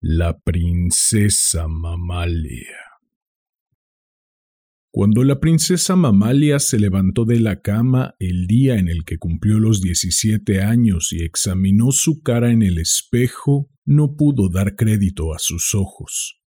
la 0.00 0.38
princesa 0.38 1.66
Mamalia. 1.66 2.76
Cuando 4.92 5.24
la 5.24 5.40
princesa 5.40 5.96
Mamalia 5.96 6.60
se 6.60 6.78
levantó 6.78 7.24
de 7.24 7.40
la 7.40 7.62
cama 7.62 8.14
el 8.20 8.46
día 8.46 8.78
en 8.78 8.86
el 8.86 9.04
que 9.04 9.18
cumplió 9.18 9.58
los 9.58 9.82
17 9.82 10.62
años 10.62 11.12
y 11.12 11.24
examinó 11.24 11.90
su 11.90 12.22
cara 12.22 12.52
en 12.52 12.62
el 12.62 12.78
espejo, 12.78 13.70
no 13.84 14.14
pudo 14.14 14.48
dar 14.48 14.76
crédito 14.76 15.34
a 15.34 15.40
sus 15.40 15.74
ojos. 15.74 16.40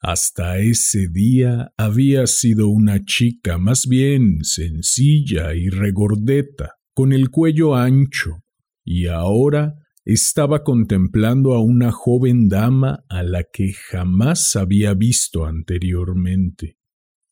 Hasta 0.00 0.58
ese 0.58 1.08
día 1.08 1.72
había 1.78 2.26
sido 2.26 2.68
una 2.68 3.06
chica 3.06 3.56
más 3.56 3.86
bien 3.86 4.44
sencilla 4.44 5.54
y 5.54 5.70
regordeta, 5.70 6.74
con 6.92 7.14
el 7.14 7.30
cuello 7.30 7.74
ancho, 7.74 8.42
y 8.84 9.06
ahora 9.06 9.76
estaba 10.14 10.64
contemplando 10.64 11.52
a 11.52 11.62
una 11.62 11.92
joven 11.92 12.48
dama 12.48 13.04
a 13.10 13.22
la 13.22 13.44
que 13.44 13.74
jamás 13.74 14.56
había 14.56 14.94
visto 14.94 15.44
anteriormente. 15.44 16.78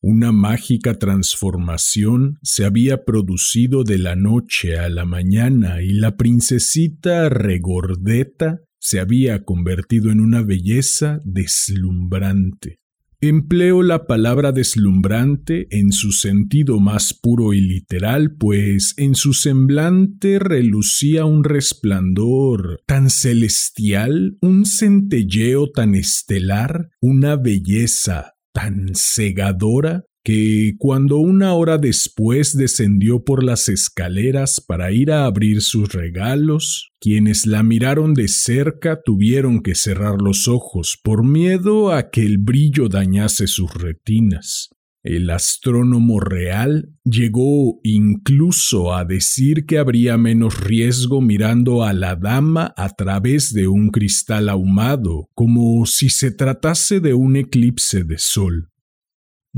Una 0.02 0.30
mágica 0.30 0.98
transformación 0.98 2.38
se 2.42 2.66
había 2.66 3.04
producido 3.04 3.82
de 3.82 3.96
la 3.96 4.14
noche 4.14 4.78
a 4.78 4.90
la 4.90 5.06
mañana 5.06 5.82
y 5.82 5.94
la 5.94 6.16
princesita 6.16 7.30
regordeta 7.30 8.60
se 8.78 9.00
había 9.00 9.42
convertido 9.42 10.10
en 10.10 10.20
una 10.20 10.42
belleza 10.42 11.22
deslumbrante. 11.24 12.78
Empleo 13.20 13.82
la 13.82 14.06
palabra 14.06 14.52
deslumbrante 14.52 15.68
en 15.70 15.90
su 15.90 16.12
sentido 16.12 16.80
más 16.80 17.14
puro 17.14 17.54
y 17.54 17.62
literal, 17.62 18.36
pues 18.36 18.92
en 18.98 19.14
su 19.14 19.32
semblante 19.32 20.38
relucía 20.38 21.24
un 21.24 21.42
resplandor 21.42 22.82
tan 22.86 23.08
celestial, 23.08 24.36
un 24.42 24.66
centelleo 24.66 25.70
tan 25.70 25.94
estelar, 25.94 26.90
una 27.00 27.36
belleza 27.36 28.34
tan 28.52 28.88
cegadora 28.94 30.04
que 30.26 30.74
cuando 30.78 31.18
una 31.18 31.54
hora 31.54 31.78
después 31.78 32.56
descendió 32.56 33.22
por 33.22 33.44
las 33.44 33.68
escaleras 33.68 34.60
para 34.60 34.90
ir 34.90 35.12
a 35.12 35.24
abrir 35.24 35.62
sus 35.62 35.92
regalos, 35.92 36.90
quienes 36.98 37.46
la 37.46 37.62
miraron 37.62 38.12
de 38.12 38.26
cerca 38.26 39.00
tuvieron 39.04 39.62
que 39.62 39.76
cerrar 39.76 40.20
los 40.20 40.48
ojos 40.48 40.98
por 41.00 41.24
miedo 41.24 41.92
a 41.92 42.10
que 42.10 42.22
el 42.22 42.38
brillo 42.38 42.88
dañase 42.88 43.46
sus 43.46 43.72
retinas. 43.72 44.70
El 45.04 45.30
astrónomo 45.30 46.18
real 46.18 46.92
llegó 47.04 47.78
incluso 47.84 48.96
a 48.96 49.04
decir 49.04 49.64
que 49.64 49.78
habría 49.78 50.18
menos 50.18 50.58
riesgo 50.58 51.20
mirando 51.20 51.84
a 51.84 51.92
la 51.92 52.16
dama 52.16 52.74
a 52.76 52.88
través 52.88 53.52
de 53.52 53.68
un 53.68 53.90
cristal 53.90 54.48
ahumado, 54.48 55.28
como 55.34 55.86
si 55.86 56.10
se 56.10 56.32
tratase 56.32 56.98
de 56.98 57.14
un 57.14 57.36
eclipse 57.36 58.02
de 58.02 58.18
sol. 58.18 58.72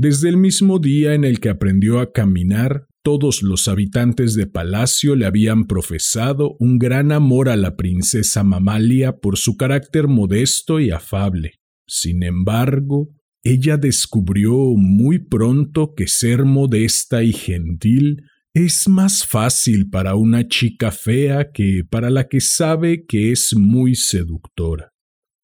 Desde 0.01 0.29
el 0.29 0.37
mismo 0.37 0.79
día 0.79 1.13
en 1.13 1.25
el 1.25 1.41
que 1.41 1.49
aprendió 1.49 1.99
a 1.99 2.13
caminar, 2.13 2.87
todos 3.03 3.43
los 3.43 3.67
habitantes 3.67 4.33
de 4.33 4.47
palacio 4.47 5.13
le 5.13 5.25
habían 5.25 5.67
profesado 5.67 6.55
un 6.57 6.79
gran 6.79 7.11
amor 7.11 7.49
a 7.49 7.57
la 7.57 7.75
princesa 7.75 8.45
Mamalia 8.45 9.17
por 9.17 9.37
su 9.37 9.57
carácter 9.57 10.07
modesto 10.07 10.79
y 10.79 10.91
afable. 10.91 11.55
Sin 11.85 12.23
embargo, 12.23 13.09
ella 13.43 13.75
descubrió 13.75 14.53
muy 14.77 15.19
pronto 15.19 15.93
que 15.95 16.07
ser 16.07 16.45
modesta 16.45 17.21
y 17.21 17.33
gentil 17.33 18.23
es 18.53 18.87
más 18.87 19.25
fácil 19.27 19.89
para 19.89 20.15
una 20.15 20.47
chica 20.47 20.91
fea 20.91 21.51
que 21.51 21.83
para 21.83 22.09
la 22.09 22.29
que 22.29 22.39
sabe 22.39 23.05
que 23.05 23.33
es 23.33 23.53
muy 23.53 23.95
seductora. 23.95 24.93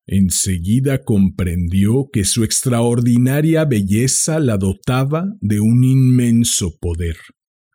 Enseguida 0.07 1.03
comprendió 1.03 2.09
que 2.13 2.25
su 2.25 2.43
extraordinaria 2.43 3.66
belleza 3.66 4.39
la 4.39 4.57
dotaba 4.57 5.25
de 5.41 5.59
un 5.59 5.83
inmenso 5.83 6.77
poder. 6.79 7.17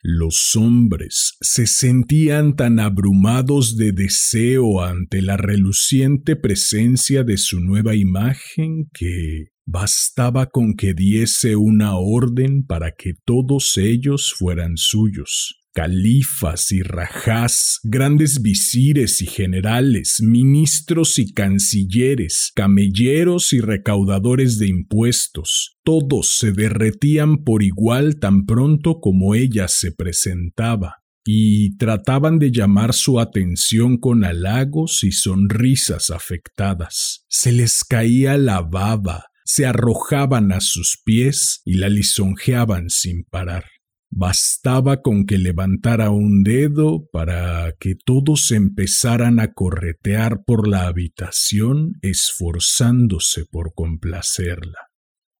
Los 0.02 0.56
hombres 0.56 1.36
se 1.40 1.66
sentían 1.66 2.56
tan 2.56 2.80
abrumados 2.80 3.76
de 3.76 3.92
deseo 3.92 4.82
ante 4.82 5.20
la 5.20 5.36
reluciente 5.36 6.36
presencia 6.36 7.22
de 7.22 7.36
su 7.36 7.60
nueva 7.60 7.94
imagen 7.94 8.88
que 8.94 9.48
bastaba 9.66 10.46
con 10.46 10.74
que 10.74 10.94
diese 10.94 11.56
una 11.56 11.96
orden 11.96 12.64
para 12.64 12.92
que 12.96 13.12
todos 13.26 13.76
ellos 13.76 14.32
fueran 14.38 14.76
suyos 14.76 15.59
califas 15.72 16.72
y 16.72 16.82
rajás, 16.82 17.80
grandes 17.82 18.42
visires 18.42 19.22
y 19.22 19.26
generales, 19.26 20.20
ministros 20.22 21.18
y 21.18 21.32
cancilleres, 21.32 22.52
camelleros 22.54 23.52
y 23.52 23.60
recaudadores 23.60 24.58
de 24.58 24.68
impuestos, 24.68 25.76
todos 25.84 26.36
se 26.36 26.52
derretían 26.52 27.44
por 27.44 27.62
igual 27.62 28.18
tan 28.18 28.46
pronto 28.46 29.00
como 29.00 29.34
ella 29.34 29.68
se 29.68 29.92
presentaba 29.92 30.96
y 31.24 31.76
trataban 31.76 32.38
de 32.38 32.50
llamar 32.50 32.92
su 32.92 33.20
atención 33.20 33.98
con 33.98 34.24
halagos 34.24 35.04
y 35.04 35.12
sonrisas 35.12 36.10
afectadas. 36.10 37.24
Se 37.28 37.52
les 37.52 37.84
caía 37.84 38.36
la 38.38 38.62
baba, 38.62 39.26
se 39.44 39.66
arrojaban 39.66 40.52
a 40.52 40.60
sus 40.60 40.98
pies 41.04 41.60
y 41.64 41.74
la 41.74 41.88
lisonjeaban 41.88 42.88
sin 42.88 43.24
parar. 43.24 43.64
Bastaba 44.12 45.02
con 45.02 45.24
que 45.24 45.38
levantara 45.38 46.10
un 46.10 46.42
dedo 46.42 47.08
para 47.12 47.72
que 47.78 47.94
todos 47.94 48.50
empezaran 48.50 49.38
a 49.38 49.52
corretear 49.52 50.42
por 50.44 50.66
la 50.66 50.88
habitación 50.88 51.92
esforzándose 52.02 53.44
por 53.46 53.72
complacerla. 53.72 54.90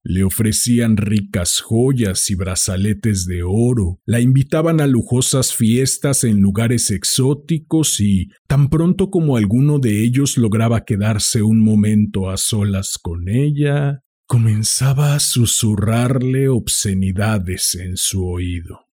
Le 0.03 0.23
ofrecían 0.23 0.97
ricas 0.97 1.59
joyas 1.59 2.31
y 2.31 2.35
brazaletes 2.35 3.25
de 3.25 3.43
oro, 3.43 3.99
la 4.05 4.19
invitaban 4.19 4.81
a 4.81 4.87
lujosas 4.87 5.53
fiestas 5.53 6.23
en 6.23 6.39
lugares 6.39 6.89
exóticos 6.89 7.99
y, 7.99 8.29
tan 8.47 8.69
pronto 8.69 9.11
como 9.11 9.37
alguno 9.37 9.77
de 9.77 10.03
ellos 10.03 10.37
lograba 10.37 10.85
quedarse 10.85 11.43
un 11.43 11.63
momento 11.63 12.31
a 12.31 12.37
solas 12.37 12.97
con 12.99 13.29
ella, 13.29 14.01
comenzaba 14.31 15.15
a 15.15 15.19
susurrarle 15.19 16.47
obscenidades 16.47 17.75
en 17.75 17.97
su 17.97 18.25
oído. 18.25 18.85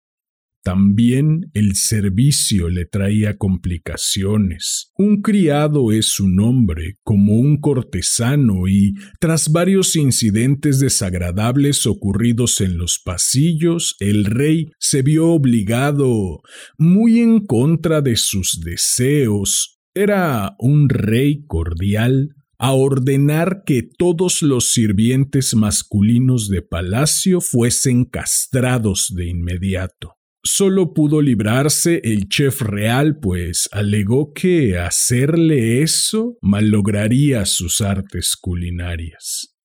También 0.65 1.53
el 1.54 1.76
servicio 1.76 2.69
le 2.69 2.87
traía 2.87 3.37
complicaciones. 3.37 4.91
Un 4.97 5.22
criado 5.22 5.93
es 5.93 6.19
un 6.19 6.41
hombre, 6.41 6.97
como 7.04 7.34
un 7.38 7.60
cortesano, 7.60 8.66
y 8.66 8.94
tras 9.21 9.53
varios 9.53 9.94
incidentes 9.94 10.81
desagradables 10.81 11.87
ocurridos 11.87 12.60
en 12.60 12.76
los 12.76 12.99
pasillos, 12.99 13.94
el 14.00 14.25
rey 14.25 14.72
se 14.81 15.03
vio 15.03 15.28
obligado, 15.28 16.43
muy 16.78 17.20
en 17.20 17.47
contra 17.47 18.03
de 18.03 18.16
sus 18.16 18.60
deseos, 18.65 19.78
era 19.94 20.56
un 20.59 20.88
rey 20.88 21.44
cordial, 21.47 22.34
a 22.58 22.72
ordenar 22.72 23.62
que 23.64 23.82
todos 23.82 24.42
los 24.42 24.72
sirvientes 24.72 25.55
masculinos 25.55 26.49
de 26.49 26.60
palacio 26.60 27.40
fuesen 27.40 28.05
castrados 28.05 29.12
de 29.14 29.26
inmediato. 29.26 30.14
Solo 30.43 30.93
pudo 30.93 31.22
librarse 31.22 32.00
el 32.02 32.28
chef 32.28 32.62
real, 32.62 33.19
pues 33.20 33.69
alegó 33.70 34.32
que 34.32 34.76
hacerle 34.78 35.82
eso 35.82 36.37
malograría 36.40 37.44
sus 37.46 37.81
artes 37.81 38.37
culinarias. 38.37 39.56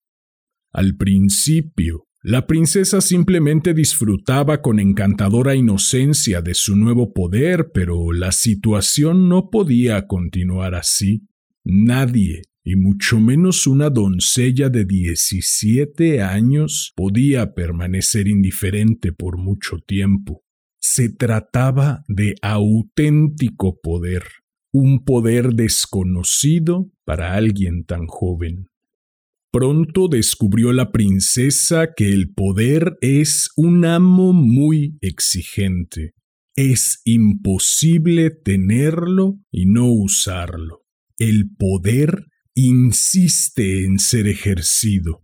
Al 0.71 0.95
principio, 0.95 2.05
la 2.21 2.47
princesa 2.47 3.01
simplemente 3.01 3.73
disfrutaba 3.73 4.61
con 4.61 4.79
encantadora 4.79 5.55
inocencia 5.55 6.41
de 6.41 6.53
su 6.53 6.75
nuevo 6.75 7.11
poder, 7.13 7.71
pero 7.73 8.11
la 8.11 8.31
situación 8.31 9.29
no 9.29 9.49
podía 9.49 10.07
continuar 10.07 10.75
así. 10.75 11.27
Nadie 11.63 12.43
y 12.63 12.75
mucho 12.77 13.19
menos 13.19 13.67
una 13.67 13.89
doncella 13.89 14.69
de 14.69 14.85
17 14.85 16.21
años 16.21 16.93
podía 16.95 17.53
permanecer 17.53 18.27
indiferente 18.27 19.11
por 19.11 19.37
mucho 19.37 19.79
tiempo. 19.79 20.43
Se 20.79 21.09
trataba 21.09 22.03
de 22.07 22.35
auténtico 22.41 23.79
poder, 23.81 24.23
un 24.71 25.03
poder 25.03 25.53
desconocido 25.53 26.89
para 27.05 27.33
alguien 27.33 27.83
tan 27.83 28.07
joven. 28.07 28.69
Pronto 29.51 30.07
descubrió 30.07 30.73
la 30.73 30.91
princesa 30.91 31.93
que 31.95 32.11
el 32.11 32.33
poder 32.33 32.97
es 33.01 33.51
un 33.55 33.85
amo 33.85 34.33
muy 34.33 34.97
exigente. 35.01 36.13
Es 36.55 37.01
imposible 37.05 38.31
tenerlo 38.31 39.39
y 39.51 39.65
no 39.65 39.91
usarlo. 39.91 40.81
El 41.19 41.51
poder 41.55 42.25
insiste 42.55 43.85
en 43.85 43.99
ser 43.99 44.27
ejercido. 44.27 45.23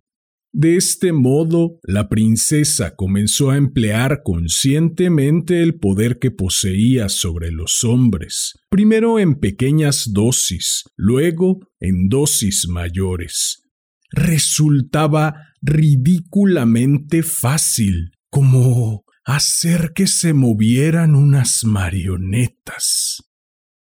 De 0.52 0.78
este 0.78 1.14
modo, 1.14 1.80
la 1.84 2.10
princesa 2.10 2.96
comenzó 2.96 3.52
a 3.52 3.58
emplear 3.58 4.22
conscientemente 4.24 5.62
el 5.62 5.76
poder 5.80 6.18
que 6.18 6.32
poseía 6.32 7.08
sobre 7.08 7.52
los 7.52 7.84
hombres, 7.84 8.54
primero 8.70 9.20
en 9.20 9.36
pequeñas 9.36 10.12
dosis, 10.12 10.86
luego 10.96 11.60
en 11.80 12.10
dosis 12.10 12.68
mayores. 12.68 13.62
Resultaba 14.10 15.36
ridículamente 15.62 17.22
fácil, 17.22 18.12
como 18.32 19.04
hacer 19.24 19.92
que 19.94 20.08
se 20.08 20.34
movieran 20.34 21.14
unas 21.14 21.64
marionetas. 21.64 23.24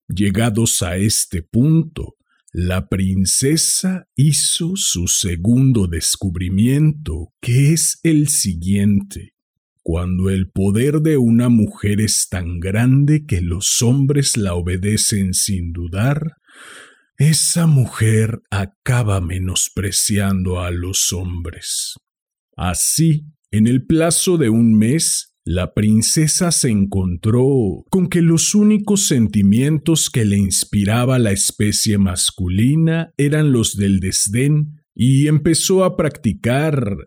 Llegados 0.07 0.81
a 0.81 0.97
este 0.97 1.43
punto, 1.43 2.16
la 2.59 2.87
princesa 2.87 4.07
hizo 4.15 4.71
su 4.77 5.07
segundo 5.07 5.85
descubrimiento, 5.85 7.31
que 7.39 7.71
es 7.71 7.99
el 8.01 8.29
siguiente. 8.29 9.35
Cuando 9.83 10.31
el 10.31 10.49
poder 10.49 11.01
de 11.01 11.17
una 11.17 11.49
mujer 11.49 12.01
es 12.01 12.29
tan 12.29 12.59
grande 12.59 13.27
que 13.27 13.41
los 13.41 13.83
hombres 13.83 14.37
la 14.37 14.55
obedecen 14.55 15.35
sin 15.35 15.71
dudar, 15.71 16.37
esa 17.19 17.67
mujer 17.67 18.39
acaba 18.49 19.21
menospreciando 19.21 20.59
a 20.59 20.71
los 20.71 21.13
hombres. 21.13 21.93
Así, 22.55 23.27
en 23.51 23.67
el 23.67 23.85
plazo 23.85 24.39
de 24.39 24.49
un 24.49 24.75
mes, 24.75 25.35
la 25.47 25.73
princesa 25.73 26.51
se 26.51 26.69
encontró 26.69 27.85
con 27.89 28.09
que 28.09 28.21
los 28.21 28.53
únicos 28.53 29.07
sentimientos 29.07 30.09
que 30.09 30.25
le 30.25 30.37
inspiraba 30.37 31.19
la 31.19 31.31
especie 31.31 31.97
masculina 31.97 33.13
eran 33.15 33.53
los 33.53 33.77
del 33.77 34.01
desdén 34.01 34.81
y 34.93 35.27
empezó 35.27 35.85
a 35.85 35.95
practicar 35.95 36.97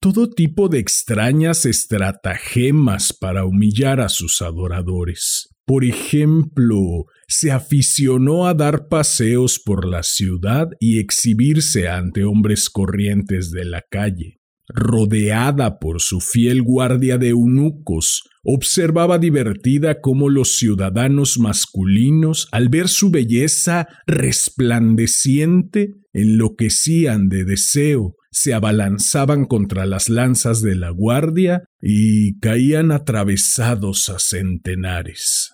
todo 0.00 0.28
tipo 0.28 0.68
de 0.68 0.80
extrañas 0.80 1.66
estratagemas 1.66 3.12
para 3.12 3.44
humillar 3.44 4.00
a 4.00 4.08
sus 4.08 4.42
adoradores. 4.42 5.50
Por 5.64 5.84
ejemplo, 5.84 7.04
se 7.28 7.52
aficionó 7.52 8.48
a 8.48 8.54
dar 8.54 8.88
paseos 8.88 9.60
por 9.64 9.86
la 9.86 10.02
ciudad 10.02 10.66
y 10.80 10.98
exhibirse 10.98 11.86
ante 11.86 12.24
hombres 12.24 12.70
corrientes 12.70 13.52
de 13.52 13.64
la 13.64 13.84
calle 13.88 14.40
rodeada 14.68 15.78
por 15.78 16.00
su 16.00 16.20
fiel 16.20 16.62
guardia 16.62 17.18
de 17.18 17.30
eunucos, 17.30 18.24
observaba 18.42 19.18
divertida 19.18 20.00
cómo 20.00 20.28
los 20.28 20.56
ciudadanos 20.56 21.38
masculinos, 21.38 22.48
al 22.52 22.68
ver 22.68 22.88
su 22.88 23.10
belleza 23.10 23.88
resplandeciente, 24.06 25.94
enloquecían 26.12 27.28
de 27.28 27.44
deseo, 27.44 28.16
se 28.30 28.52
abalanzaban 28.52 29.44
contra 29.44 29.86
las 29.86 30.08
lanzas 30.08 30.60
de 30.60 30.74
la 30.74 30.90
guardia 30.90 31.64
y 31.80 32.38
caían 32.40 32.90
atravesados 32.90 34.08
a 34.08 34.18
centenares. 34.18 35.52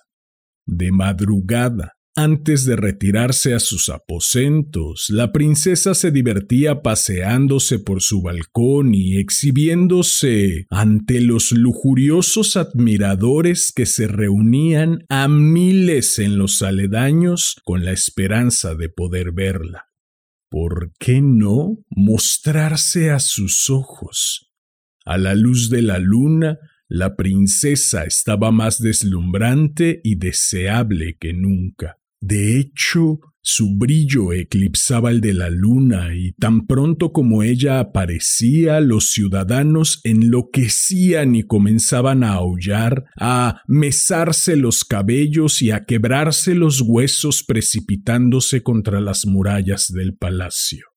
De 0.65 0.91
madrugada, 0.91 1.93
antes 2.15 2.65
de 2.65 2.75
retirarse 2.75 3.53
a 3.53 3.59
sus 3.59 3.87
aposentos, 3.87 5.05
la 5.09 5.31
princesa 5.31 5.93
se 5.93 6.11
divertía 6.11 6.81
paseándose 6.81 7.79
por 7.79 8.01
su 8.01 8.21
balcón 8.21 8.93
y 8.93 9.17
exhibiéndose 9.17 10.65
ante 10.69 11.21
los 11.21 11.53
lujuriosos 11.53 12.57
admiradores 12.57 13.71
que 13.71 13.85
se 13.85 14.07
reunían 14.07 15.05
a 15.07 15.29
miles 15.29 16.19
en 16.19 16.37
los 16.37 16.61
aledaños 16.61 17.55
con 17.63 17.85
la 17.85 17.93
esperanza 17.93 18.75
de 18.75 18.89
poder 18.89 19.31
verla. 19.31 19.85
¿Por 20.49 20.91
qué 20.99 21.21
no 21.21 21.77
mostrarse 21.89 23.09
a 23.09 23.19
sus 23.19 23.69
ojos? 23.69 24.51
A 25.05 25.17
la 25.17 25.33
luz 25.33 25.69
de 25.69 25.81
la 25.81 25.97
luna, 25.97 26.59
la 26.89 27.15
princesa 27.15 28.03
estaba 28.03 28.51
más 28.51 28.81
deslumbrante 28.81 30.01
y 30.03 30.15
deseable 30.15 31.15
que 31.17 31.31
nunca. 31.31 32.00
De 32.21 32.59
hecho, 32.59 33.19
su 33.43 33.75
brillo 33.75 34.33
eclipsaba 34.33 35.09
el 35.09 35.19
de 35.19 35.33
la 35.33 35.49
luna 35.49 36.15
y 36.15 36.33
tan 36.33 36.67
pronto 36.67 37.11
como 37.11 37.41
ella 37.41 37.79
aparecía, 37.79 38.79
los 38.79 39.09
ciudadanos 39.09 39.99
enloquecían 40.03 41.33
y 41.33 41.41
comenzaban 41.41 42.23
a 42.23 42.33
aullar, 42.33 43.05
a 43.19 43.61
mesarse 43.67 44.55
los 44.55 44.85
cabellos 44.85 45.63
y 45.63 45.71
a 45.71 45.85
quebrarse 45.85 46.53
los 46.53 46.81
huesos 46.81 47.43
precipitándose 47.43 48.61
contra 48.61 49.01
las 49.01 49.25
murallas 49.25 49.91
del 49.91 50.15
palacio. 50.15 50.90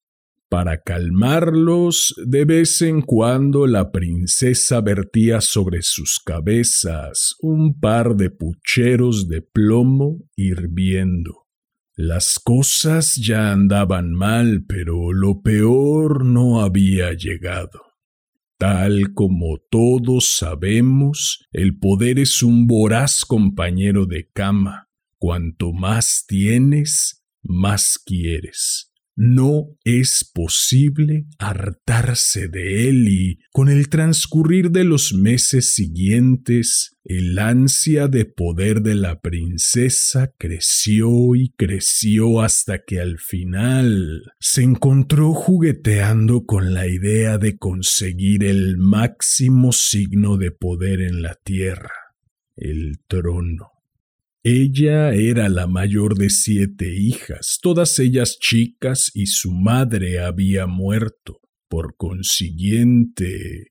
Para 0.55 0.81
calmarlos, 0.83 2.15
de 2.25 2.45
vez 2.45 2.81
en 2.81 3.03
cuando 3.03 3.67
la 3.67 3.91
princesa 3.91 4.81
vertía 4.81 5.41
sobre 5.41 5.83
sus 5.83 6.21
cabezas 6.25 7.35
un 7.41 7.81
par 7.81 8.15
de 8.15 8.31
pucheros 8.31 9.27
de 9.27 9.43
plomo 9.43 10.21
hirviendo. 10.37 11.49
Las 11.97 12.39
cosas 12.39 13.17
ya 13.17 13.51
andaban 13.51 14.12
mal, 14.12 14.65
pero 14.69 15.12
lo 15.12 15.43
peor 15.43 16.25
no 16.25 16.62
había 16.62 17.15
llegado. 17.15 17.81
Tal 18.56 19.12
como 19.12 19.59
todos 19.69 20.37
sabemos, 20.37 21.45
el 21.51 21.81
poder 21.81 22.21
es 22.21 22.45
un 22.45 22.69
voraz 22.69 23.25
compañero 23.25 24.06
de 24.06 24.31
cama. 24.33 24.89
Cuanto 25.19 25.73
más 25.73 26.27
tienes, 26.29 27.25
más 27.43 27.99
quieres. 27.99 28.94
No 29.17 29.69
es 29.85 30.29
posible 30.35 31.27
hartarse 31.39 32.49
de 32.49 32.89
él 32.89 33.09
y, 33.09 33.39
con 33.53 33.69
el 33.69 33.89
transcurrir 33.89 34.73
de 34.73 34.83
los 34.83 35.15
meses 35.15 35.71
siguientes, 35.71 36.97
el 37.05 37.39
ansia 37.39 38.09
de 38.09 38.25
poder 38.25 38.83
de 38.83 38.97
la 38.97 39.21
princesa 39.21 40.33
creció 40.37 41.37
y 41.37 41.51
creció 41.51 42.41
hasta 42.41 42.83
que 42.85 42.99
al 42.99 43.19
final 43.19 44.33
se 44.41 44.63
encontró 44.63 45.33
jugueteando 45.33 46.45
con 46.45 46.75
la 46.75 46.89
idea 46.89 47.39
de 47.39 47.57
conseguir 47.57 48.43
el 48.43 48.79
máximo 48.79 49.71
signo 49.73 50.39
de 50.39 50.51
poder 50.51 51.03
en 51.03 51.23
la 51.23 51.35
tierra, 51.35 51.93
el 52.56 52.99
trono. 53.06 53.74
Ella 54.46 55.15
era 55.15 55.48
la 55.48 55.67
mayor 55.67 56.19
de 56.19 56.29
siete 56.29 56.94
hijas, 56.94 57.60
todas 57.63 57.98
ellas 57.98 58.36
chicas, 58.39 59.10
y 59.15 59.24
su 59.24 59.51
madre 59.53 60.20
había 60.20 60.67
muerto. 60.67 61.41
Por 61.67 61.96
consiguiente, 61.96 63.69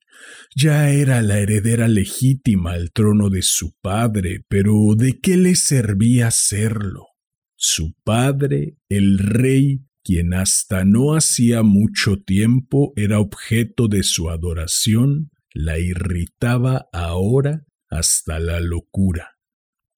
ya 0.56 0.90
era 0.90 1.22
la 1.22 1.38
heredera 1.38 1.86
legítima 1.86 2.72
al 2.72 2.90
trono 2.90 3.30
de 3.30 3.42
su 3.42 3.76
padre, 3.80 4.44
pero 4.48 4.96
¿de 4.96 5.20
qué 5.20 5.36
le 5.36 5.54
servía 5.54 6.32
serlo? 6.32 7.06
Su 7.54 7.94
padre, 8.02 8.76
el 8.88 9.18
rey, 9.18 9.86
quien 10.02 10.34
hasta 10.34 10.84
no 10.84 11.14
hacía 11.14 11.62
mucho 11.62 12.16
tiempo 12.20 12.92
era 12.96 13.20
objeto 13.20 13.86
de 13.86 14.02
su 14.02 14.28
adoración, 14.28 15.30
la 15.52 15.78
irritaba 15.78 16.88
ahora 16.92 17.64
hasta 17.88 18.40
la 18.40 18.58
locura. 18.58 19.33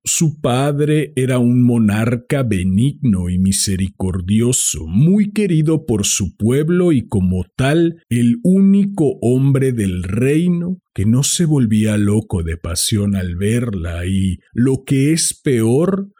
Su 0.09 0.41
padre 0.41 1.13
era 1.17 1.41
un 1.41 1.65
monarca 1.65 2.45
benigno 2.45 3.29
y 3.29 3.41
misericordioso, 3.41 4.87
muy 4.87 5.33
querido 5.33 5.85
por 5.85 6.07
su 6.07 6.37
pueblo 6.37 6.93
y 6.93 7.09
como 7.09 7.45
tal 7.57 8.05
el 8.09 8.37
único 8.45 9.19
hombre 9.21 9.73
del 9.73 10.05
reino 10.05 10.79
que 10.95 11.07
no 11.07 11.25
se 11.25 11.45
volvía 11.45 11.97
loco 11.99 12.45
de 12.45 12.57
pasión 12.57 13.17
al 13.17 13.35
verla 13.35 14.07
y, 14.07 14.39
lo 14.53 14.85
que 14.85 15.13
es 15.13 15.35
peor, 15.43 16.13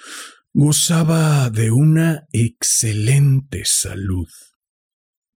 gozaba 0.53 1.49
de 1.51 1.71
una 1.71 2.27
excelente 2.33 3.63
salud. 3.67 4.27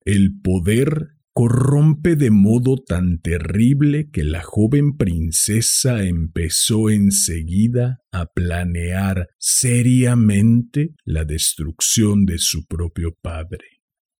El 0.05 0.41
poder 0.41 1.18
corrompe 1.33 2.15
de 2.15 2.31
modo 2.31 2.75
tan 2.77 3.19
terrible 3.19 4.09
que 4.11 4.23
la 4.23 4.41
joven 4.41 4.97
princesa 4.97 6.03
empezó 6.03 6.89
enseguida 6.89 7.99
a 8.11 8.25
planear 8.25 9.27
seriamente 9.37 10.95
la 11.05 11.25
destrucción 11.25 12.25
de 12.25 12.39
su 12.39 12.65
propio 12.65 13.15
padre. 13.21 13.65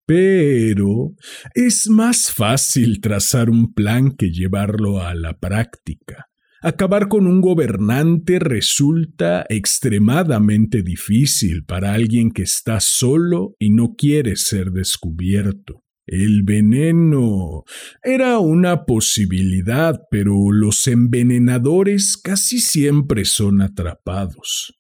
Pero 0.06 1.14
es 1.54 1.90
más 1.90 2.32
fácil 2.32 3.00
trazar 3.02 3.50
un 3.50 3.74
plan 3.74 4.12
que 4.12 4.32
llevarlo 4.32 5.02
a 5.02 5.14
la 5.14 5.38
práctica. 5.38 6.26
Acabar 6.62 7.08
con 7.08 7.26
un 7.26 7.42
gobernante 7.42 8.40
resulta 8.40 9.46
extremadamente 9.48 10.82
difícil 10.82 11.64
para 11.64 11.94
alguien 11.94 12.32
que 12.32 12.42
está 12.42 12.80
solo 12.80 13.56
y 13.60 13.70
no 13.70 13.96
quiere 13.96 14.36
ser 14.36 14.72
descubierto. 14.72 15.84
El 16.12 16.42
veneno 16.42 17.66
era 18.02 18.40
una 18.40 18.86
posibilidad, 18.86 20.02
pero 20.10 20.52
los 20.52 20.88
envenenadores 20.88 22.18
casi 22.18 22.62
siempre 22.62 23.26
son 23.26 23.62
atrapados. 23.62 24.74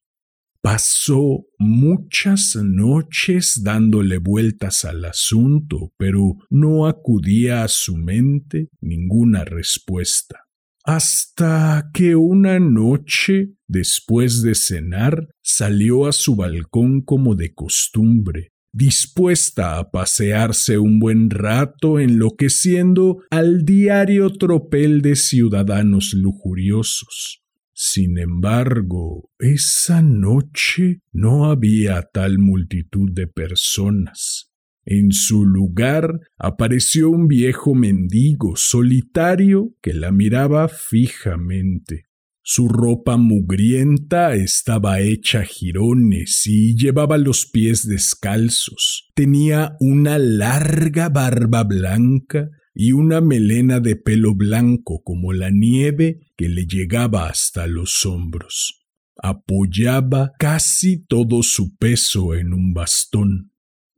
Pasó 0.59 1.45
muchas 1.59 2.55
noches 2.55 3.62
dándole 3.63 4.17
vueltas 4.17 4.83
al 4.86 5.05
asunto, 5.05 5.93
pero 5.98 6.36
no 6.50 6.88
acudía 6.88 7.63
a 7.63 7.67
su 7.67 7.95
mente 7.95 8.69
ninguna 8.81 9.45
respuesta. 9.45 10.45
Hasta 10.83 11.91
que 11.93 12.15
una 12.15 12.59
noche, 12.59 13.53
después 13.67 14.41
de 14.41 14.55
cenar, 14.55 15.27
salió 15.43 16.07
a 16.07 16.12
su 16.12 16.36
balcón 16.36 17.01
como 17.01 17.36
de 17.36 17.53
costumbre, 17.53 18.51
dispuesta 18.71 19.77
a 19.77 19.89
pasearse 19.91 20.77
un 20.77 20.99
buen 20.99 21.29
rato 21.29 21.99
enloqueciendo 21.99 23.23
al 23.29 23.65
diario 23.65 24.29
tropel 24.31 25.01
de 25.01 25.15
ciudadanos 25.15 26.13
lujuriosos. 26.13 27.43
Sin 27.73 28.17
embargo, 28.17 29.29
esa 29.39 30.01
noche 30.01 30.99
no 31.13 31.45
había 31.45 32.01
tal 32.01 32.38
multitud 32.38 33.09
de 33.13 33.27
personas. 33.27 34.51
En 34.83 35.11
su 35.11 35.45
lugar 35.45 36.19
apareció 36.38 37.09
un 37.09 37.27
viejo 37.27 37.75
mendigo 37.75 38.55
solitario 38.55 39.75
que 39.81 39.93
la 39.93 40.11
miraba 40.11 40.67
fijamente. 40.67 42.08
Su 42.41 42.67
ropa 42.67 43.17
mugrienta 43.17 44.34
estaba 44.34 45.01
hecha 45.01 45.43
jirones 45.43 46.48
y 46.48 46.75
llevaba 46.75 47.17
los 47.17 47.46
pies 47.46 47.88
descalzos. 47.88 49.10
Tenía 49.13 49.75
una 49.79 50.17
larga 50.17 51.10
barba 51.10 51.63
blanca 51.63 52.50
y 52.74 52.93
una 52.93 53.22
melena 53.22 53.79
de 53.79 53.96
pelo 53.96 54.36
blanco 54.36 55.03
como 55.03 55.34
la 55.34 55.50
nieve 55.51 56.19
que 56.38 56.50
le 56.50 56.65
llegaba 56.65 57.27
hasta 57.27 57.67
los 57.67 58.05
hombros. 58.05 58.86
Apoyaba 59.22 60.31
casi 60.39 61.05
todo 61.05 61.43
su 61.43 61.75
peso 61.75 62.34
en 62.36 62.53
un 62.53 62.74
bastón. 62.74 63.51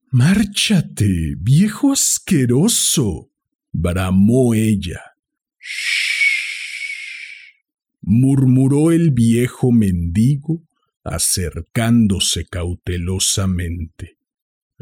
Márchate, 0.09 1.35
viejo 1.37 1.93
asqueroso. 1.93 3.29
bramó 3.71 4.53
ella. 4.53 4.99
Shh. 5.59 6.20
Murmuró 8.01 8.91
el 8.91 9.11
viejo 9.11 9.71
mendigo, 9.71 10.63
acercándose 11.03 12.45
cautelosamente. 12.45 14.17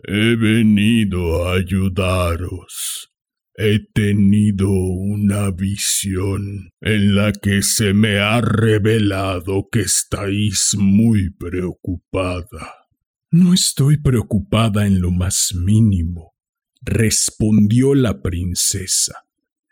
He 0.04 0.36
venido 0.36 1.46
a 1.46 1.56
ayudaros. 1.56 3.12
He 3.56 3.80
tenido 3.94 4.70
una 4.70 5.52
visión 5.52 6.72
en 6.80 7.16
la 7.16 7.34
que 7.34 7.62
se 7.62 7.94
me 7.94 8.20
ha 8.20 8.40
revelado 8.40 9.68
que 9.70 9.82
estáis 9.82 10.76
muy 10.78 11.30
preocupada. 11.32 12.88
No 13.32 13.54
estoy 13.54 13.98
preocupada 13.98 14.88
en 14.88 15.02
lo 15.02 15.12
más 15.12 15.54
mínimo, 15.54 16.36
respondió 16.82 17.96
la 17.96 18.22
princesa. 18.22 19.26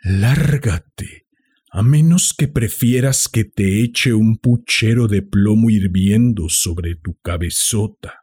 Lárgate, 0.03 1.26
a 1.71 1.83
menos 1.83 2.33
que 2.37 2.47
prefieras 2.47 3.27
que 3.27 3.43
te 3.43 3.83
eche 3.83 4.13
un 4.13 4.37
puchero 4.37 5.07
de 5.07 5.21
plomo 5.21 5.69
hirviendo 5.69 6.49
sobre 6.49 6.95
tu 6.95 7.15
cabezota. 7.21 8.21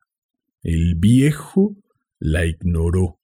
El 0.63 0.95
viejo 0.97 1.77
la 2.19 2.47
ignoró 2.47 3.21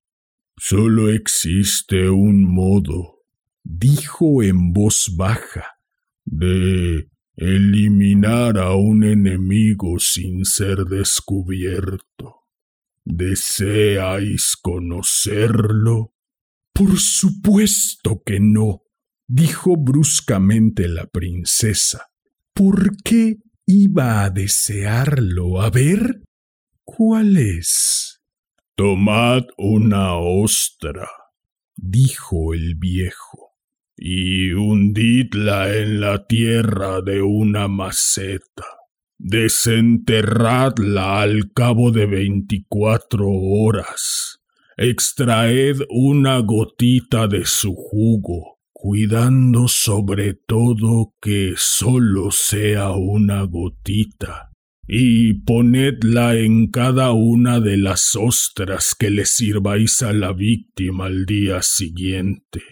Solo 0.63 1.09
existe 1.09 2.11
un 2.11 2.45
modo, 2.45 3.25
dijo 3.65 4.43
en 4.43 4.75
voz 4.75 5.15
baja, 5.17 5.65
de 6.27 7.09
eliminar 7.35 8.59
a 8.59 8.75
un 8.75 9.03
enemigo 9.03 9.99
sin 9.99 10.45
ser 10.45 10.85
descubierto. 10.85 12.43
¿Deseáis 13.07 14.55
conocerlo? 14.61 16.13
Por 16.75 16.99
supuesto 16.99 18.23
que 18.23 18.39
no, 18.39 18.83
dijo 19.31 19.77
bruscamente 19.77 20.89
la 20.89 21.07
princesa. 21.07 22.09
¿Por 22.53 22.97
qué 23.05 23.37
iba 23.65 24.25
a 24.25 24.31
desearlo? 24.31 25.63
A 25.63 25.71
ver, 25.71 26.23
¿cuál 26.85 27.37
es? 27.37 28.21
Tomad 28.75 29.45
una 29.57 30.17
ostra, 30.17 31.09
dijo 31.77 32.55
el 32.55 32.75
viejo, 32.75 33.53
y 33.97 34.53
hundidla 34.53 35.77
en 35.77 36.01
la 36.01 36.27
tierra 36.27 37.01
de 37.01 37.23
una 37.23 37.69
maceta. 37.69 38.65
Desenterradla 39.17 41.21
al 41.21 41.53
cabo 41.53 41.93
de 41.93 42.07
veinticuatro 42.07 43.29
horas. 43.29 44.41
Extraed 44.77 45.83
una 45.91 46.39
gotita 46.39 47.29
de 47.29 47.45
su 47.45 47.75
jugo, 47.75 48.60
cuidando 48.83 49.69
sobre 49.69 50.33
todo 50.33 51.15
que 51.21 51.53
solo 51.55 52.31
sea 52.31 52.93
una 52.93 53.43
gotita 53.43 54.53
y 54.89 55.35
ponedla 55.35 56.35
en 56.35 56.71
cada 56.71 57.13
una 57.13 57.61
de 57.61 57.77
las 57.77 58.17
ostras 58.17 58.95
que 58.99 59.11
le 59.11 59.27
sirváis 59.27 60.01
a 60.01 60.15
la 60.15 60.33
víctima 60.33 61.07
al 61.07 61.27
día 61.27 61.61
siguiente. 61.61 62.63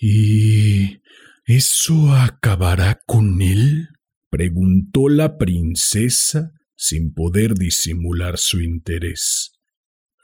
¿Y 0.00 1.02
eso 1.44 2.12
acabará 2.16 3.00
con 3.06 3.40
él? 3.40 3.90
preguntó 4.30 5.08
la 5.08 5.38
princesa 5.38 6.50
sin 6.74 7.14
poder 7.14 7.54
disimular 7.54 8.38
su 8.38 8.60
interés. 8.60 9.52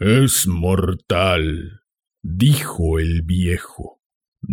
Es 0.01 0.49
mortal, 0.49 1.83
dijo 2.21 2.99
el 2.99 3.23
viejo. 3.23 4.04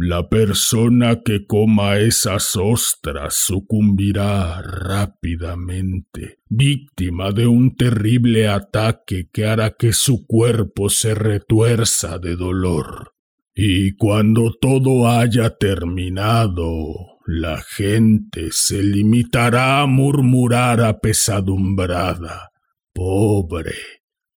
La 0.03 0.27
persona 0.27 1.21
que 1.21 1.45
coma 1.45 1.99
esas 1.99 2.55
ostras 2.55 3.35
sucumbirá 3.35 4.59
rápidamente, 4.63 6.39
víctima 6.49 7.31
de 7.31 7.45
un 7.45 7.75
terrible 7.75 8.47
ataque 8.47 9.29
que 9.31 9.45
hará 9.45 9.75
que 9.77 9.93
su 9.93 10.25
cuerpo 10.25 10.89
se 10.89 11.13
retuerza 11.13 12.17
de 12.17 12.35
dolor. 12.35 13.13
Y 13.53 13.91
cuando 13.95 14.51
todo 14.59 15.07
haya 15.07 15.55
terminado, 15.57 17.19
la 17.27 17.61
gente 17.61 18.47
se 18.49 18.81
limitará 18.81 19.81
a 19.81 19.85
murmurar 19.85 20.81
apesadumbrada. 20.81 22.49
Pobre, 22.91 23.75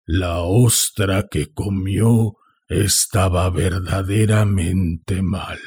la 0.04 0.42
ostra 0.42 1.26
que 1.30 1.54
comió 1.54 2.36
estaba 2.68 3.50
verdaderamente 3.50 5.22
mala. 5.22 5.58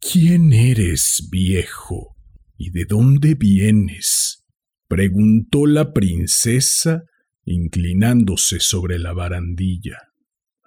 ¿Quién 0.00 0.52
eres, 0.52 1.28
viejo? 1.30 2.16
¿Y 2.56 2.70
de 2.70 2.84
dónde 2.84 3.34
vienes? 3.34 4.44
preguntó 4.88 5.66
la 5.66 5.92
princesa, 5.92 7.04
inclinándose 7.44 8.60
sobre 8.60 8.98
la 8.98 9.12
barandilla. 9.12 9.98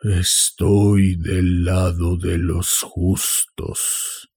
Estoy 0.01 1.15
del 1.17 1.65
lado 1.65 2.17
de 2.17 2.37
los 2.37 2.81
justos, 2.81 4.29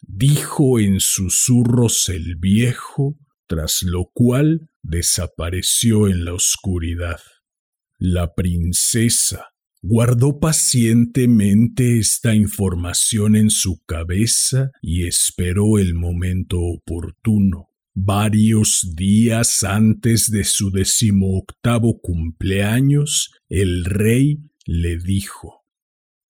dijo 0.00 0.78
en 0.78 1.00
susurros 1.00 2.08
el 2.08 2.36
viejo, 2.36 3.16
tras 3.46 3.82
lo 3.82 4.10
cual 4.12 4.70
desapareció 4.82 6.08
en 6.08 6.24
la 6.24 6.34
oscuridad. 6.34 7.20
La 7.98 8.34
princesa, 8.34 9.53
Guardó 9.86 10.40
pacientemente 10.40 11.98
esta 11.98 12.34
información 12.34 13.36
en 13.36 13.50
su 13.50 13.84
cabeza 13.84 14.70
y 14.80 15.06
esperó 15.06 15.78
el 15.78 15.92
momento 15.92 16.58
oportuno. 16.58 17.68
Varios 17.92 18.94
días 18.96 19.62
antes 19.62 20.30
de 20.30 20.44
su 20.44 20.70
decimoctavo 20.70 22.00
cumpleaños, 22.00 23.34
el 23.50 23.84
rey 23.84 24.38
le 24.64 24.96
dijo 24.96 25.66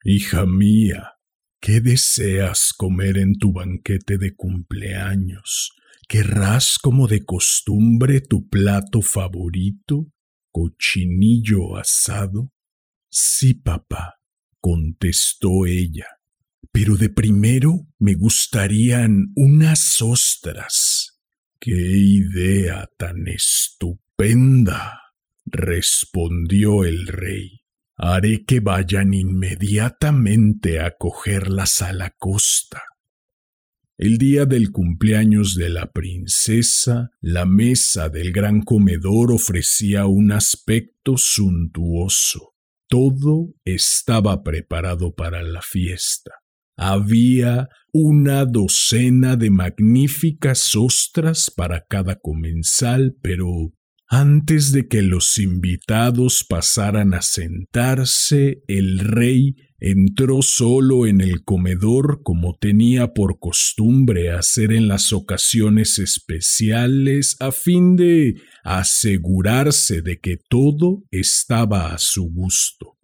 Hija 0.03 0.47
mía, 0.47 1.13
¿qué 1.61 1.81
deseas 1.81 2.73
comer 2.77 3.19
en 3.19 3.39
tu 3.39 3.53
banquete 3.53 4.19
de 4.19 4.35
cumpleaños? 4.35 5.71
¿Querrás 6.09 6.77
como 6.77 7.07
de 7.07 7.25
costumbre 7.25 8.21
tu 8.21 8.49
plato 8.49 9.01
favorito? 9.01 10.09
¿Cochinillo 10.51 11.77
asado? 11.77 12.51
Sí, 13.17 13.55
papá, 13.55 14.17
contestó 14.59 15.67
ella, 15.67 16.19
pero 16.73 16.97
de 16.97 17.11
primero 17.11 17.87
me 18.01 18.15
gustarían 18.15 19.31
unas 19.37 20.03
ostras. 20.03 21.21
¡Qué 21.61 21.71
idea 21.71 22.91
tan 22.99 23.29
estupenda! 23.29 25.01
respondió 25.47 26.83
el 26.85 27.07
rey. 27.07 27.61
Haré 27.97 28.45
que 28.45 28.59
vayan 28.59 29.15
inmediatamente 29.15 30.81
a 30.81 30.97
cogerlas 30.99 31.83
a 31.83 31.93
la 31.93 32.11
costa. 32.19 32.83
El 33.97 34.19
día 34.19 34.45
del 34.45 34.73
cumpleaños 34.73 35.55
de 35.55 35.69
la 35.69 35.93
princesa, 35.93 37.13
la 37.21 37.47
mesa 37.47 38.09
del 38.09 38.33
gran 38.33 38.63
comedor 38.63 39.31
ofrecía 39.31 40.07
un 40.07 40.33
aspecto 40.33 41.17
suntuoso. 41.17 42.54
Todo 42.89 43.55
estaba 43.65 44.43
preparado 44.43 45.15
para 45.15 45.43
la 45.43 45.63
fiesta. 45.63 46.33
Había 46.77 47.69
una 47.93 48.45
docena 48.45 49.37
de 49.37 49.51
magníficas 49.51 50.75
ostras 50.75 51.51
para 51.55 51.87
cada 51.87 52.17
comensal, 52.17 53.17
pero 53.23 53.73
antes 54.15 54.71
de 54.71 54.87
que 54.87 55.03
los 55.03 55.39
invitados 55.39 56.47
pasaran 56.49 57.15
a 57.15 57.23
sentarse, 57.23 58.63
el 58.69 59.01
rey 59.01 59.57
entró 59.81 60.41
solo 60.41 61.09
en 61.09 61.21
el 61.21 61.43
comedor 61.43 62.23
como 62.23 62.57
tenía 62.57 63.13
por 63.13 63.41
costumbre 63.41 64.31
hacer 64.31 64.73
en 64.73 64.87
las 64.87 65.13
ocasiones 65.13 65.99
especiales 65.99 67.37
a 67.41 67.51
fin 67.51 67.97
de 67.97 68.35
asegurarse 68.63 70.01
de 70.01 70.21
que 70.21 70.37
todo 70.49 71.03
estaba 71.11 71.93
a 71.93 71.99
su 71.99 72.31
gusto. 72.31 72.97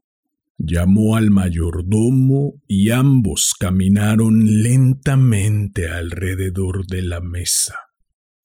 Llamó 0.59 1.17
al 1.17 1.31
mayordomo 1.31 2.63
y 2.69 2.91
ambos 2.91 3.55
caminaron 3.59 4.63
lentamente 4.63 5.89
alrededor 5.89 6.87
de 6.87 7.03
la 7.03 7.21
mesa. 7.21 7.75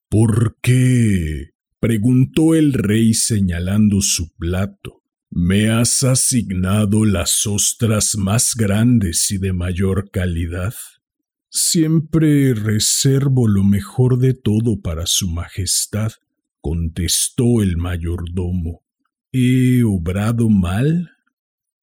¿Por 0.09 0.57
qué? 0.63 1.54
Preguntó 1.85 2.55
el 2.55 2.73
rey 2.73 3.13
señalando 3.13 4.01
su 4.01 4.33
plato. 4.37 5.03
Me 5.29 5.69
has 5.69 6.01
asignado 6.01 7.05
las 7.05 7.45
ostras 7.45 8.17
más 8.17 8.55
grandes 8.55 9.29
y 9.29 9.37
de 9.37 9.53
mayor 9.53 10.09
calidad. 10.09 10.73
Siempre 11.47 12.55
reservo 12.55 13.47
lo 13.47 13.63
mejor 13.63 14.17
de 14.17 14.33
todo 14.33 14.81
para 14.81 15.05
su 15.05 15.29
Majestad, 15.29 16.13
contestó 16.59 17.61
el 17.61 17.77
mayordomo. 17.77 18.83
¿He 19.31 19.83
obrado 19.83 20.49
mal? 20.49 21.11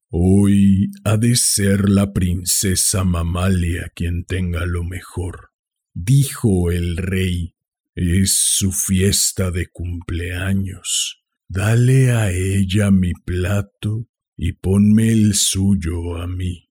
Hoy 0.08 0.90
ha 1.04 1.16
de 1.16 1.36
ser 1.36 1.88
la 1.88 2.12
princesa 2.12 3.04
Mamalia 3.04 3.92
quien 3.94 4.24
tenga 4.24 4.66
lo 4.66 4.82
mejor, 4.82 5.50
dijo 5.94 6.72
el 6.72 6.96
rey, 6.96 7.51
es 7.94 8.34
su 8.34 8.72
fiesta 8.72 9.50
de 9.50 9.66
cumpleaños. 9.66 11.22
Dale 11.48 12.12
a 12.12 12.30
ella 12.30 12.90
mi 12.90 13.12
plato 13.12 14.08
y 14.36 14.52
ponme 14.52 15.12
el 15.12 15.34
suyo 15.34 16.16
a 16.16 16.26
mí. 16.26 16.70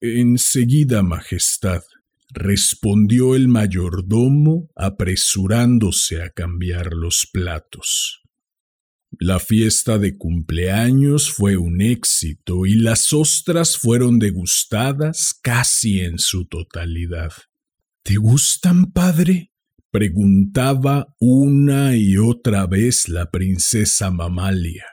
Enseguida, 0.00 1.02
Majestad, 1.02 1.82
respondió 2.30 3.34
el 3.34 3.48
mayordomo 3.48 4.70
apresurándose 4.76 6.22
a 6.22 6.30
cambiar 6.30 6.92
los 6.92 7.28
platos. 7.32 8.20
La 9.18 9.38
fiesta 9.38 9.98
de 9.98 10.16
cumpleaños 10.18 11.30
fue 11.30 11.56
un 11.56 11.80
éxito 11.80 12.66
y 12.66 12.74
las 12.74 13.12
ostras 13.12 13.76
fueron 13.76 14.18
degustadas 14.18 15.38
casi 15.40 16.00
en 16.00 16.18
su 16.18 16.46
totalidad. 16.46 17.32
¿Te 18.02 18.16
gustan, 18.16 18.92
padre? 18.92 19.53
Preguntaba 19.94 21.14
una 21.20 21.94
y 21.94 22.16
otra 22.16 22.66
vez 22.66 23.08
la 23.08 23.30
princesa 23.30 24.10
Mamalia. 24.10 24.86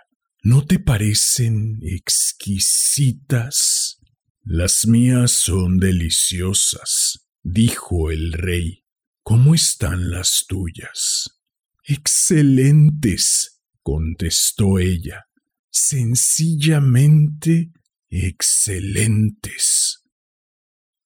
¿No 0.43 0.67
te 0.67 0.77
parecen 0.77 1.79
exquisitas? 1.81 3.97
Las 4.43 4.85
mías 4.85 5.31
son 5.31 5.79
deliciosas, 5.79 7.27
dijo 7.41 8.11
el 8.11 8.33
rey. 8.33 8.85
¿Cómo 9.23 9.55
están 9.55 10.11
las 10.11 10.45
tuyas? 10.47 11.41
Excelentes, 11.83 13.59
contestó 13.81 14.77
ella. 14.77 15.25
Sencillamente 15.71 17.71
excelentes. 18.07 20.03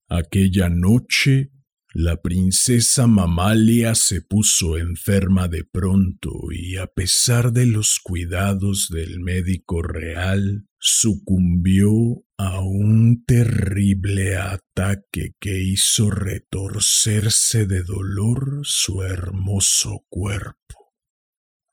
Aquella 0.09 0.67
noche 0.67 1.54
la 1.97 2.17
princesa 2.17 3.07
Mamalia 3.07 3.95
se 3.95 4.21
puso 4.21 4.77
enferma 4.77 5.47
de 5.47 5.63
pronto 5.63 6.51
y 6.51 6.75
a 6.75 6.87
pesar 6.87 7.53
de 7.53 7.65
los 7.65 8.01
cuidados 8.03 8.89
del 8.89 9.21
médico 9.21 9.81
real, 9.81 10.67
sucumbió 10.77 12.25
a 12.37 12.59
un 12.59 13.23
terrible 13.23 14.35
ataque 14.35 15.35
que 15.39 15.61
hizo 15.61 16.11
retorcerse 16.11 17.65
de 17.65 17.81
dolor 17.83 18.59
su 18.63 19.01
hermoso 19.01 20.03
cuerpo. 20.09 20.91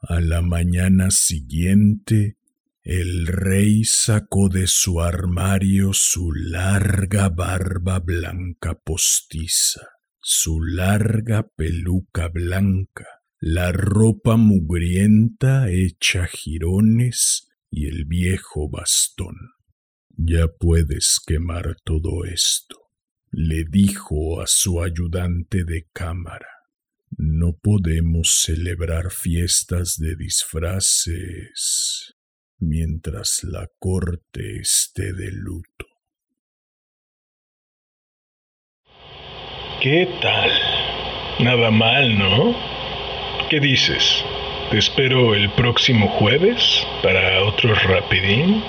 A 0.02 0.20
la 0.20 0.40
mañana 0.40 1.10
siguiente, 1.10 2.36
el 2.84 3.26
rey 3.26 3.82
sacó 3.82 4.48
de 4.48 4.68
su 4.68 5.00
armario 5.00 5.92
su 5.92 6.30
larga 6.30 7.28
barba 7.28 7.98
blanca 7.98 8.78
postiza 8.84 9.91
su 10.22 10.62
larga 10.62 11.48
peluca 11.56 12.28
blanca, 12.28 13.06
la 13.40 13.72
ropa 13.72 14.36
mugrienta 14.36 15.68
hecha 15.68 16.26
jirones 16.26 17.48
y 17.70 17.88
el 17.88 18.04
viejo 18.04 18.70
bastón. 18.70 19.34
Ya 20.16 20.46
puedes 20.46 21.18
quemar 21.26 21.76
todo 21.84 22.24
esto, 22.24 22.76
le 23.32 23.64
dijo 23.64 24.40
a 24.40 24.46
su 24.46 24.80
ayudante 24.80 25.64
de 25.64 25.88
cámara. 25.92 26.46
No 27.10 27.58
podemos 27.60 28.42
celebrar 28.42 29.10
fiestas 29.10 29.98
de 29.98 30.14
disfraces 30.14 32.14
mientras 32.58 33.42
la 33.42 33.68
corte 33.80 34.60
esté 34.60 35.12
de 35.12 35.32
luto. 35.32 35.91
¿Qué 39.82 40.06
tal? 40.20 40.48
Nada 41.40 41.72
mal, 41.72 42.16
¿no? 42.16 42.54
¿Qué 43.50 43.58
dices? 43.58 44.24
¿Te 44.70 44.78
espero 44.78 45.34
el 45.34 45.50
próximo 45.50 46.06
jueves 46.06 46.86
para 47.02 47.42
otro 47.42 47.74
rapidín? 47.74 48.62